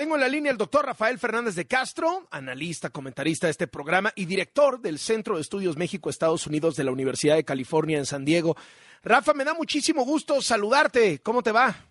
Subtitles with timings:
[0.00, 4.10] Tengo en la línea el doctor Rafael Fernández de Castro, analista, comentarista de este programa
[4.16, 8.24] y director del Centro de Estudios México-Estados Unidos de la Universidad de California en San
[8.24, 8.56] Diego.
[9.02, 11.18] Rafa, me da muchísimo gusto saludarte.
[11.18, 11.89] ¿Cómo te va?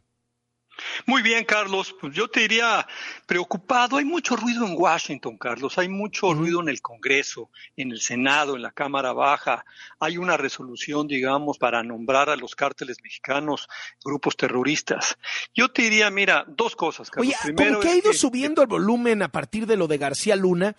[1.05, 1.95] Muy bien, Carlos.
[1.99, 2.87] Pues yo te diría
[3.25, 3.97] preocupado.
[3.97, 5.77] Hay mucho ruido en Washington, Carlos.
[5.77, 9.65] Hay mucho ruido en el Congreso, en el Senado, en la Cámara Baja.
[9.99, 13.67] Hay una resolución, digamos, para nombrar a los cárteles mexicanos
[14.03, 15.17] grupos terroristas.
[15.53, 17.27] Yo te diría, mira, dos cosas, Carlos.
[17.27, 20.75] Oye, Primero, que ha ido subiendo el volumen a partir de lo de García Luna,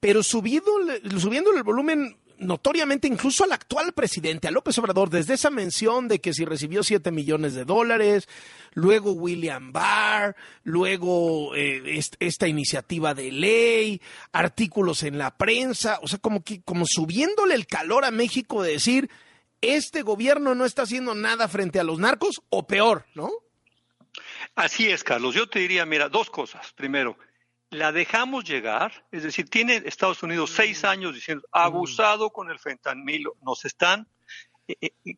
[0.00, 0.70] pero subiendo,
[1.18, 6.20] subiendo el volumen notoriamente incluso al actual presidente, a López Obrador, desde esa mención de
[6.20, 8.28] que si recibió 7 millones de dólares,
[8.74, 14.00] luego William Barr, luego eh, esta iniciativa de ley,
[14.32, 18.72] artículos en la prensa, o sea, como que como subiéndole el calor a México de
[18.72, 19.10] decir,
[19.60, 23.30] este gobierno no está haciendo nada frente a los narcos o peor, ¿no?
[24.54, 25.34] Así es, Carlos.
[25.34, 26.72] Yo te diría, mira, dos cosas.
[26.74, 27.16] Primero,
[27.72, 30.86] la dejamos llegar, es decir, tiene Estados Unidos seis mm.
[30.86, 34.06] años diciendo, abusado con el fentanilo, nos están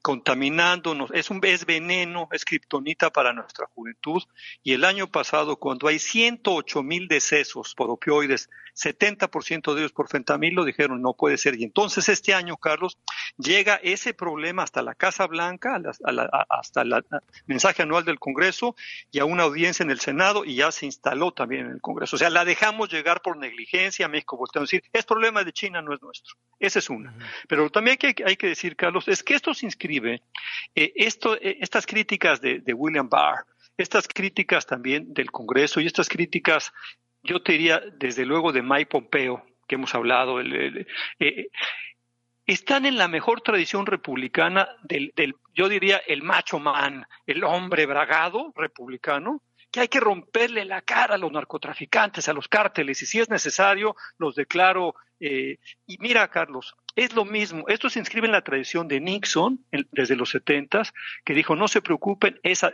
[0.03, 4.23] contaminándonos, es un es veneno, es kriptonita para nuestra juventud.
[4.63, 10.09] Y el año pasado, cuando hay 108 mil decesos por opioides, 70% de ellos por
[10.09, 11.59] fentanilo, dijeron no puede ser.
[11.59, 12.99] Y entonces este año, Carlos,
[13.37, 15.81] llega ese problema hasta la Casa Blanca,
[16.49, 17.05] hasta el
[17.47, 18.75] mensaje anual del Congreso
[19.11, 22.17] y a una audiencia en el Senado y ya se instaló también en el Congreso.
[22.17, 24.09] O sea, la dejamos llegar por negligencia.
[24.09, 26.35] México volteó a decir, es problema de China, no es nuestro.
[26.59, 27.15] Esa es una.
[27.49, 30.23] Pero también hay que, hay que decir, Carlos, es que esto se inscribe,
[30.75, 33.45] eh, esto, eh, estas críticas de, William Barr,
[33.77, 36.73] estas críticas también del Congreso y estas críticas,
[37.23, 41.49] yo te diría, desde luego de Mike Pompeo, que hemos hablado, eh,
[42.47, 47.87] están en la mejor tradición republicana del, del, yo diría, el macho man, el hombre
[47.87, 53.07] bragado republicano, que hay que romperle la cara a los narcotraficantes, a los cárteles, y
[53.07, 54.95] si es necesario, los declaro.
[55.19, 60.17] y mira, Carlos, es lo mismo, esto se inscribe en la tradición de Nixon desde
[60.17, 60.93] los setentas,
[61.25, 62.73] que dijo no se preocupen, esa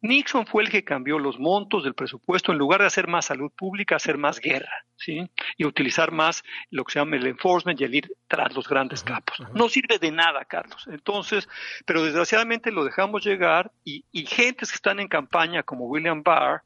[0.00, 3.50] Nixon fue el que cambió los montos del presupuesto en lugar de hacer más salud
[3.50, 5.28] pública, hacer más guerra, ¿sí?
[5.56, 9.02] Y utilizar más lo que se llama el enforcement y el ir tras los grandes
[9.02, 9.40] capos.
[9.54, 10.86] No sirve de nada, Carlos.
[10.90, 11.48] Entonces,
[11.84, 16.62] pero desgraciadamente lo dejamos llegar y, y gentes que están en campaña como William Barr,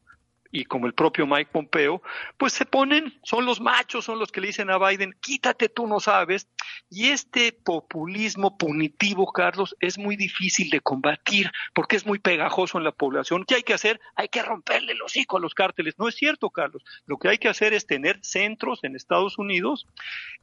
[0.53, 2.03] y como el propio Mike Pompeo,
[2.37, 5.87] pues se ponen, son los machos, son los que le dicen a Biden, quítate tú
[5.87, 6.47] no sabes.
[6.91, 12.85] Y este populismo punitivo, Carlos, es muy difícil de combatir porque es muy pegajoso en
[12.85, 13.45] la población.
[13.47, 13.99] ¿Qué hay que hacer?
[14.15, 15.99] Hay que romperle los hocico a los cárteles.
[15.99, 16.83] No es cierto, Carlos.
[17.07, 19.87] Lo que hay que hacer es tener centros en Estados Unidos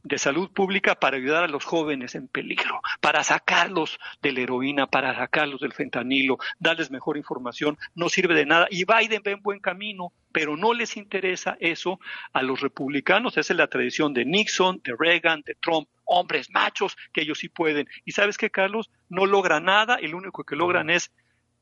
[0.02, 4.86] de salud pública para ayudar a los jóvenes en peligro, para sacarlos de la heroína,
[4.86, 7.78] para sacarlos del fentanilo, darles mejor información.
[7.94, 8.66] No sirve de nada.
[8.70, 9.99] Y Biden ve en buen camino
[10.32, 11.98] pero no les interesa eso
[12.32, 13.36] a los republicanos.
[13.36, 17.48] Esa es la tradición de Nixon, de Reagan, de Trump, hombres machos que ellos sí
[17.48, 17.88] pueden.
[18.04, 21.10] Y sabes que Carlos no logra nada, el único que logran es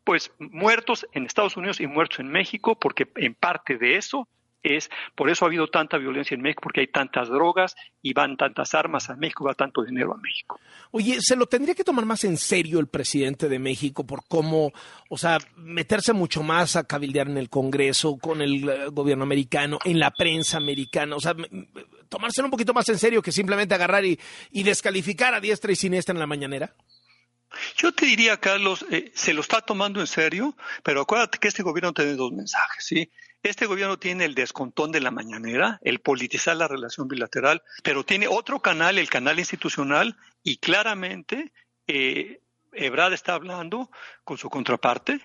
[0.05, 4.27] pues muertos en Estados Unidos y muertos en México, porque en parte de eso
[4.63, 8.37] es, por eso ha habido tanta violencia en México, porque hay tantas drogas y van
[8.37, 10.61] tantas armas a México, va tanto dinero a México.
[10.91, 14.73] Oye, ¿se lo tendría que tomar más en serio el presidente de México por cómo,
[15.09, 19.79] o sea, meterse mucho más a cabildear en el Congreso, con el eh, gobierno americano,
[19.85, 21.17] en la prensa americana?
[21.17, 21.35] O sea,
[22.09, 24.19] tomárselo un poquito más en serio que simplemente agarrar y,
[24.53, 26.75] descalificar a diestra y siniestra en la mañanera.
[27.77, 31.63] Yo te diría, Carlos, eh, se lo está tomando en serio, pero acuérdate que este
[31.63, 33.11] gobierno tiene dos mensajes, ¿sí?
[33.43, 38.27] Este gobierno tiene el descontón de la mañanera, el politizar la relación bilateral, pero tiene
[38.27, 41.53] otro canal, el canal institucional, y claramente
[41.87, 42.41] eh,
[42.73, 43.91] Ebrard está hablando
[44.25, 45.21] con su contraparte,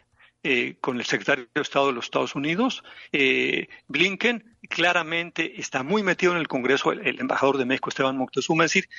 [0.45, 2.83] eh, con el secretario de Estado de los Estados Unidos.
[3.13, 8.65] Eh, Blinken claramente está muy metido en el Congreso, el, embajador de México, Esteban Moctezuma,
[8.65, 8.89] es decir,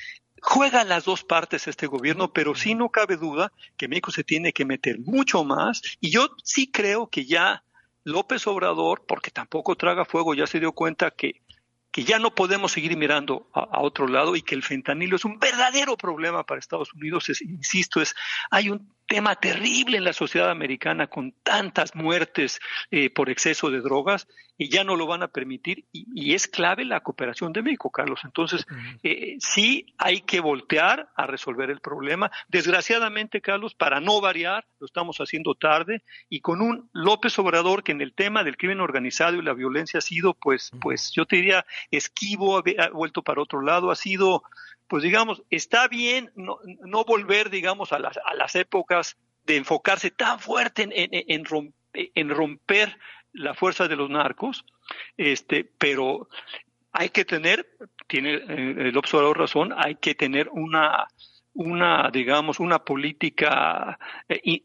[0.44, 4.52] juega las dos partes este gobierno, pero sí no cabe duda que México se tiene
[4.52, 7.64] que meter mucho más, y yo sí creo que ya
[8.04, 11.40] López Obrador, porque tampoco traga fuego, ya se dio cuenta que,
[11.90, 15.38] que ya no podemos seguir mirando a, otro lado y que el fentanilo es un
[15.38, 17.30] verdadero problema para Estados Unidos.
[17.40, 18.14] insisto, es
[18.50, 22.60] hay un tema terrible en la sociedad americana con tantas muertes
[22.90, 26.84] eh, por exceso de drogas y ya no lo van a permitir y, es clave
[26.84, 28.20] la cooperación de México, Carlos.
[28.24, 28.66] Entonces,
[29.02, 32.30] eh, sí hay que voltear a resolver el problema.
[32.48, 37.92] Desgraciadamente, Carlos, para no variar, lo estamos haciendo tarde y con un López Obrador que
[37.92, 41.36] en el tema del crimen organizado y la violencia ha sido, pues, pues yo te
[41.36, 44.42] diría, esquivo, ha vuelto para otro lado, ha sido
[44.88, 50.10] pues digamos, está bien no, no volver, digamos, a las, a las épocas de enfocarse
[50.10, 52.98] tan fuerte en, en, en, romper
[53.32, 54.64] la fuerza de los narcos,
[55.16, 56.28] este, pero
[56.92, 57.66] hay que tener,
[58.06, 61.08] tiene eh, el observador razón, hay que tener una,
[61.52, 63.98] una digamos, una política
[64.28, 64.62] eh,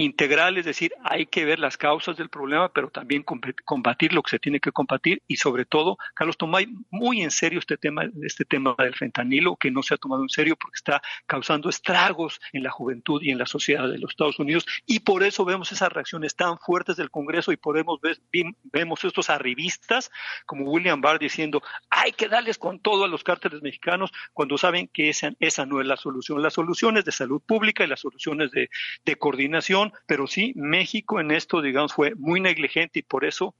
[0.00, 3.24] integral, es decir, hay que ver las causas del problema, pero también
[3.64, 6.58] combatir lo que se tiene que combatir y sobre todo, Carlos, toma
[6.90, 10.28] muy en serio este tema, este tema del fentanilo, que no se ha tomado en
[10.28, 14.38] serio porque está causando estragos en la juventud y en la sociedad de los Estados
[14.38, 18.18] Unidos y por eso vemos esas reacciones tan fuertes del Congreso y podemos ver,
[18.64, 20.10] vemos estos arribistas
[20.46, 24.88] como William Barr diciendo hay que darles con todo a los cárteles mexicanos cuando saben
[24.88, 26.42] que esa, esa no es la solución.
[26.42, 31.30] La solución es de salud pública y las soluciones de coordinación pero sí, México en
[31.30, 33.54] esto, digamos, fue muy negligente y por eso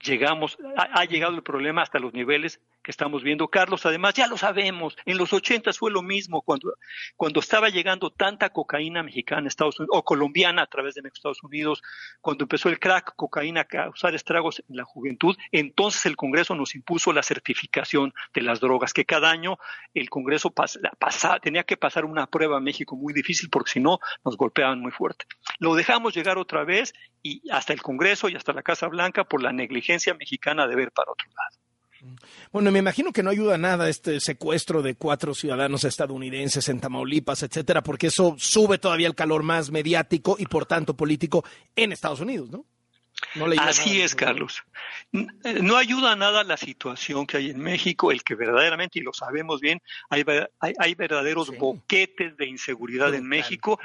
[0.00, 3.48] llegamos, ha, llegado el problema hasta los niveles que estamos viendo.
[3.48, 6.74] Carlos, además, ya lo sabemos, en los 80 fue lo mismo, cuando,
[7.16, 11.82] cuando estaba llegando tanta cocaína mexicana Estados Unidos, o colombiana a través de Estados Unidos,
[12.20, 16.74] cuando empezó el crack, cocaína a causar estragos en la juventud, entonces el Congreso nos
[16.74, 19.58] impuso la certificación de las drogas, que cada año
[19.94, 20.52] el Congreso
[21.42, 24.92] tenía que pasar una prueba a México muy difícil, porque si no, nos golpeaban muy
[24.92, 25.24] fuerte.
[25.58, 26.92] Lo dejamos llegar otra vez
[27.22, 30.92] y hasta el Congreso y hasta la Casa Blanca por la negligencia mexicana de ver
[30.92, 31.63] para otro lado.
[32.52, 37.42] Bueno, me imagino que no ayuda nada este secuestro de cuatro ciudadanos estadounidenses en Tamaulipas,
[37.42, 41.44] etcétera, porque eso sube todavía el calor más mediático y por tanto político
[41.76, 42.66] en Estados Unidos, ¿no?
[43.58, 44.62] Así es, Carlos.
[45.12, 49.12] Eh, no ayuda nada la situación que hay en México, el que verdaderamente, y lo
[49.12, 49.80] sabemos bien,
[50.10, 50.24] hay,
[50.60, 53.78] hay, verdaderos boquetes de inseguridad en México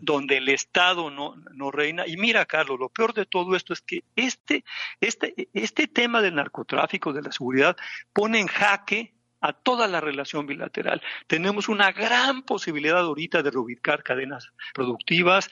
[0.00, 2.06] donde el Estado no, no reina.
[2.06, 4.64] Y mira, Carlos, lo peor de todo esto es que este,
[5.00, 7.76] este, este tema del narcotráfico, de la seguridad,
[8.12, 11.02] pone en jaque a toda la relación bilateral.
[11.26, 15.50] Tenemos una gran posibilidad ahorita de reubicar cadenas productivas.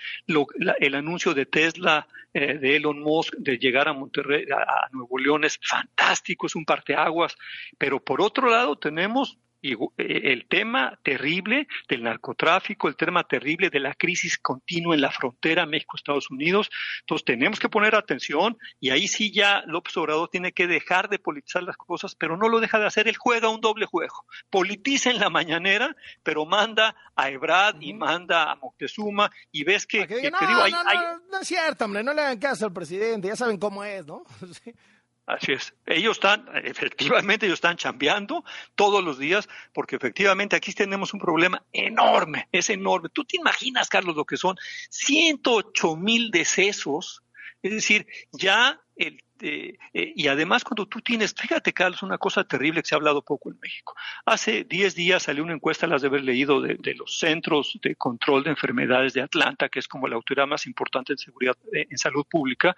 [0.81, 5.19] el anuncio de Tesla, eh, de Elon Musk, de llegar a Monterrey, a, a Nuevo
[5.19, 7.37] León es fantástico, es un parteaguas.
[7.79, 13.71] Pero por otro lado tenemos y eh, el tema terrible del narcotráfico, el tema terrible
[13.71, 16.71] de la crisis continua en la frontera México-Estados Unidos.
[17.01, 21.19] Entonces tenemos que poner atención y ahí sí ya López Obrador tiene que dejar de
[21.19, 23.09] politizar las cosas, pero no lo deja de hacer.
[23.09, 24.27] Él juega un doble juego.
[24.51, 30.07] Politiza en la mañanera, pero manda a Ebrad y manda a Moctezuma y ves que...
[30.31, 33.83] no, no, no, es cierto, hombre, no le hagan caso al presidente, ya saben cómo
[33.83, 34.25] es, ¿no?
[35.27, 35.75] Así es.
[35.87, 38.45] Ellos están, efectivamente, ellos están chambeando
[38.75, 43.09] todos los días, porque efectivamente aquí tenemos un problema enorme, es enorme.
[43.09, 44.57] Tú te imaginas, Carlos, lo que son
[44.91, 47.23] 108 mil decesos,
[47.63, 52.45] es decir, ya el, eh, eh, y además cuando tú tienes, fíjate Carlos, una cosa
[52.45, 53.95] terrible que se ha hablado poco en México.
[54.25, 58.45] Hace 10 días salió una encuesta, las de haber leído, de, los Centros de Control
[58.45, 61.99] de Enfermedades de Atlanta, que es como la autoridad más importante en seguridad, eh, en
[61.99, 62.77] salud pública,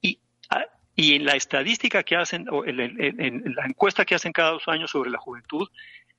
[0.00, 0.20] y
[0.50, 0.66] ah,
[0.98, 2.76] y en la estadística que hacen, o en,
[3.54, 5.68] la encuesta que hacen cada dos años sobre la juventud,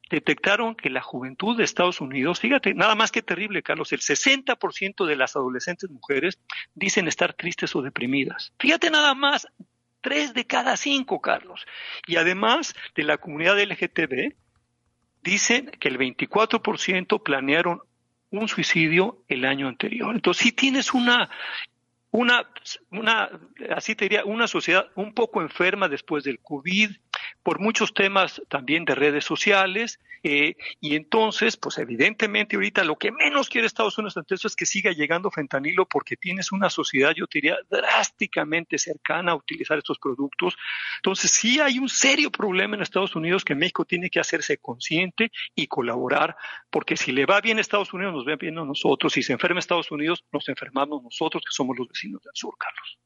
[0.09, 5.05] detectaron que la juventud de Estados Unidos, fíjate, nada más que terrible, Carlos, el 60%
[5.05, 6.39] de las adolescentes mujeres
[6.75, 8.53] dicen estar tristes o deprimidas.
[8.57, 9.47] Fíjate nada más,
[9.99, 11.65] tres de cada cinco, Carlos.
[12.07, 14.33] Y además de la comunidad LGTB,
[15.21, 17.81] dicen que el 24% planearon
[18.31, 20.15] un suicidio el año anterior.
[20.15, 21.29] Entonces, si tienes una
[22.11, 22.49] una,
[22.91, 23.29] una,
[23.75, 26.91] así te diría, una sociedad un poco enferma después del COVID,
[27.49, 33.11] por muchos temas también de redes sociales, eh, y entonces, pues evidentemente ahorita lo que
[33.11, 37.11] menos quiere Estados Unidos ante eso es que siga llegando fentanilo porque tienes una sociedad,
[37.17, 40.57] yo diría, drásticamente cercana a utilizar estos productos.
[40.97, 45.31] Entonces, sí hay un serio problema en Estados Unidos que México tiene que hacerse consciente
[45.55, 46.35] y colaborar,
[46.69, 49.33] porque si le va bien a Estados Unidos, nos va bien a nosotros, si se
[49.33, 52.99] enferma Estados Unidos, nos enfermamos nosotros, que somos los vecinos del sur, Carlos.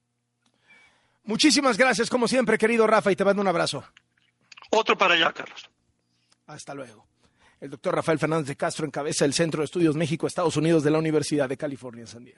[1.23, 3.85] Muchísimas gracias, como siempre, querido Rafa, y te mando un abrazo.
[4.75, 5.69] Otro para allá, Carlos.
[6.47, 7.05] Hasta luego.
[7.61, 10.97] El doctor Rafael Fernández de Castro encabeza el Centro de Estudios México-Estados Unidos de la
[10.97, 12.31] Universidad de California San Diego.